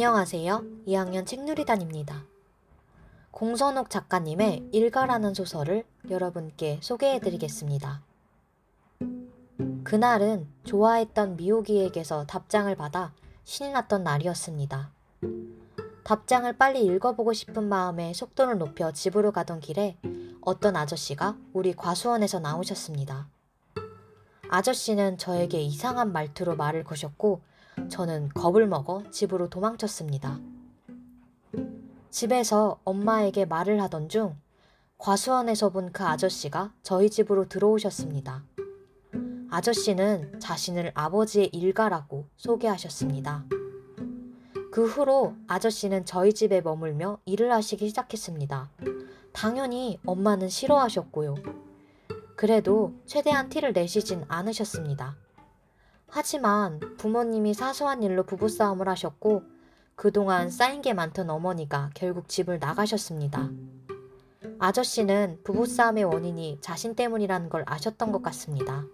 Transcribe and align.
안녕하세요. 0.00 0.62
2학년 0.86 1.26
책누리단입니다. 1.26 2.22
공선옥 3.32 3.90
작가님의 3.90 4.68
일가라는 4.70 5.34
소설을 5.34 5.82
여러분께 6.08 6.78
소개해 6.80 7.18
드리겠습니다. 7.18 8.00
그날은 9.82 10.46
좋아했던 10.62 11.36
미호기에게서 11.36 12.26
답장을 12.26 12.72
받아 12.76 13.12
신이 13.42 13.72
났던 13.72 14.04
날이었습니다. 14.04 14.92
답장을 16.04 16.56
빨리 16.56 16.84
읽어보고 16.84 17.32
싶은 17.32 17.68
마음에 17.68 18.12
속도를 18.14 18.56
높여 18.56 18.92
집으로 18.92 19.32
가던 19.32 19.58
길에 19.58 19.96
어떤 20.42 20.76
아저씨가 20.76 21.36
우리 21.52 21.74
과수원에서 21.74 22.38
나오셨습니다. 22.38 23.26
아저씨는 24.48 25.18
저에게 25.18 25.60
이상한 25.60 26.12
말투로 26.12 26.54
말을 26.54 26.84
거셨고 26.84 27.47
저는 27.88 28.30
겁을 28.30 28.66
먹어 28.66 29.02
집으로 29.10 29.48
도망쳤습니다. 29.48 30.40
집에서 32.10 32.80
엄마에게 32.84 33.44
말을 33.44 33.80
하던 33.82 34.08
중 34.08 34.36
과수원에서 34.98 35.70
본 35.70 35.92
그 35.92 36.04
아저씨가 36.04 36.72
저희 36.82 37.08
집으로 37.10 37.48
들어오셨습니다. 37.48 38.42
아저씨는 39.50 40.40
자신을 40.40 40.92
아버지의 40.94 41.46
일가라고 41.52 42.26
소개하셨습니다. 42.36 43.44
그 44.70 44.86
후로 44.86 45.34
아저씨는 45.46 46.04
저희 46.04 46.34
집에 46.34 46.60
머물며 46.60 47.18
일을 47.24 47.52
하시기 47.52 47.88
시작했습니다. 47.88 48.70
당연히 49.32 49.98
엄마는 50.04 50.48
싫어하셨고요. 50.48 51.36
그래도 52.36 52.92
최대한 53.06 53.48
티를 53.48 53.72
내시진 53.72 54.24
않으셨습니다. 54.28 55.16
하지만 56.10 56.80
부모님이 56.96 57.54
사소한 57.54 58.02
일로 58.02 58.24
부부싸움을 58.24 58.88
하셨고 58.88 59.42
그동안 59.94 60.50
쌓인 60.50 60.80
게 60.80 60.94
많던 60.94 61.28
어머니가 61.28 61.90
결국 61.94 62.28
집을 62.28 62.58
나가셨습니다. 62.58 63.50
아저씨는 64.58 65.40
부부싸움의 65.44 66.04
원인이 66.04 66.58
자신 66.60 66.94
때문이라는 66.94 67.48
걸 67.48 67.64
아셨던 67.66 68.12
것 68.12 68.22
같습니다. 68.22 68.84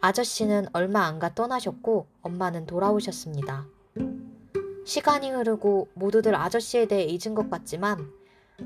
아저씨는 0.00 0.66
얼마 0.72 1.04
안 1.04 1.18
가 1.18 1.34
떠나셨고 1.34 2.06
엄마는 2.22 2.66
돌아오셨습니다. 2.66 3.66
시간이 4.86 5.30
흐르고 5.30 5.88
모두들 5.94 6.34
아저씨에 6.34 6.86
대해 6.86 7.04
잊은 7.04 7.34
것 7.34 7.50
같지만 7.50 8.10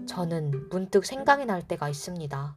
저는 0.06 0.68
문득 0.70 1.04
생각이 1.04 1.44
날 1.44 1.66
때가 1.66 1.88
있습니다. 1.88 2.56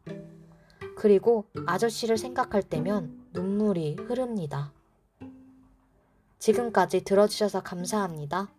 그리고 0.95 1.45
아저씨를 1.65 2.17
생각할 2.17 2.63
때면 2.63 3.25
눈물이 3.33 3.97
흐릅니다. 4.07 4.71
지금까지 6.39 7.03
들어주셔서 7.03 7.61
감사합니다. 7.61 8.49